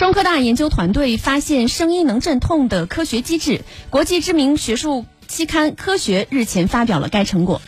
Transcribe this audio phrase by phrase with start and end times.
[0.00, 3.60] 中科大研究团队发现声音能镇痛的科学机制，
[3.90, 7.60] 国际知名学术期刊《科学》日前发表了该成果。